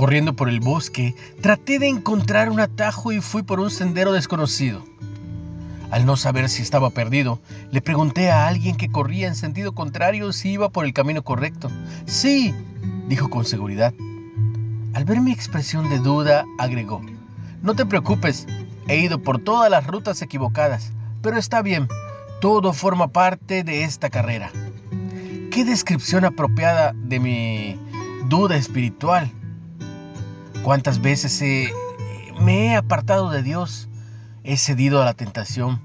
[0.00, 4.82] Corriendo por el bosque, traté de encontrar un atajo y fui por un sendero desconocido.
[5.90, 7.38] Al no saber si estaba perdido,
[7.70, 11.70] le pregunté a alguien que corría en sentido contrario si iba por el camino correcto.
[12.06, 12.54] Sí,
[13.08, 13.92] dijo con seguridad.
[14.94, 17.02] Al ver mi expresión de duda, agregó,
[17.60, 18.46] no te preocupes,
[18.88, 21.88] he ido por todas las rutas equivocadas, pero está bien,
[22.40, 24.50] todo forma parte de esta carrera.
[25.50, 27.78] Qué descripción apropiada de mi
[28.30, 29.30] duda espiritual.
[30.62, 31.42] ¿Cuántas veces
[32.38, 33.88] me he apartado de Dios?
[34.44, 35.80] He cedido a la tentación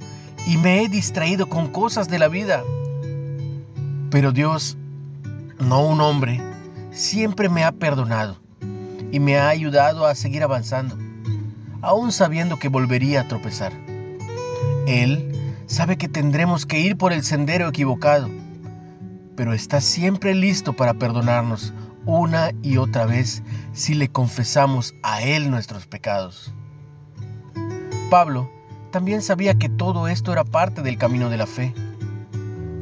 [0.46, 2.62] y me he distraído con cosas de la vida.
[4.12, 4.78] Pero Dios,
[5.60, 6.42] no un hombre,
[6.92, 8.38] siempre me ha perdonado
[9.12, 10.98] y me ha ayudado a seguir avanzando,
[11.82, 13.72] aún sabiendo que volvería a tropezar.
[14.88, 15.32] Él
[15.68, 18.30] sabe que tendremos que ir por el sendero equivocado,
[19.38, 21.74] pero está siempre listo para perdonarnos
[22.06, 26.54] una y otra vez si le confesamos a Él nuestros pecados.
[28.10, 28.50] Pablo
[28.92, 31.74] también sabía que todo esto era parte del camino de la fe.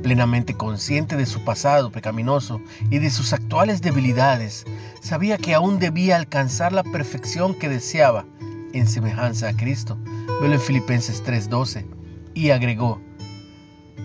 [0.03, 4.65] Plenamente consciente de su pasado pecaminoso y de sus actuales debilidades,
[5.01, 8.25] sabía que aún debía alcanzar la perfección que deseaba
[8.73, 9.97] en semejanza a Cristo.
[10.41, 11.85] Velo en Filipenses 3:12
[12.33, 13.01] y agregó,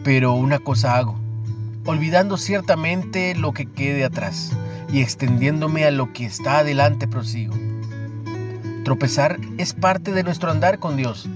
[0.05, 1.19] pero una cosa hago,
[1.89, 4.53] olvidando ciertamente lo que quede atrás
[4.93, 7.55] y extendiéndome a lo que está adelante prosigo.
[8.85, 11.27] Tropezar es parte de nuestro andar con Dios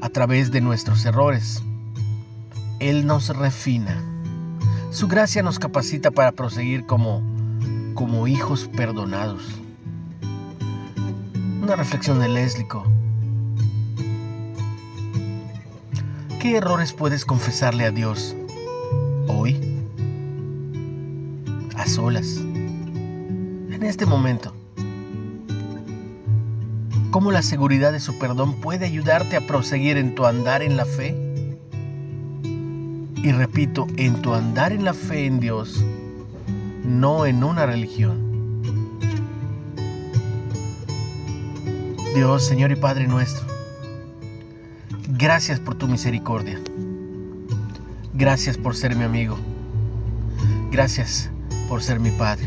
[0.00, 1.64] a través de nuestros errores.
[2.78, 4.00] Él nos refina.
[4.92, 7.20] Su gracia nos capacita para proseguir como,
[7.94, 9.42] como hijos perdonados.
[11.60, 12.68] Una reflexión de Leslie
[16.40, 18.36] ¿Qué errores puedes confesarle a Dios
[21.88, 24.52] A solas en este momento.
[27.10, 30.84] ¿Cómo la seguridad de su perdón puede ayudarte a proseguir en tu andar en la
[30.84, 31.16] fe?
[33.16, 35.82] Y repito, en tu andar en la fe en Dios,
[36.84, 38.60] no en una religión.
[42.14, 43.46] Dios, Señor y Padre nuestro,
[45.16, 46.60] gracias por tu misericordia.
[48.12, 49.38] Gracias por ser mi amigo.
[50.70, 51.30] Gracias
[51.68, 52.46] por ser mi Padre.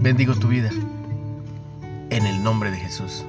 [0.00, 0.70] Bendigo tu vida
[2.10, 3.24] en el nombre de Jesús.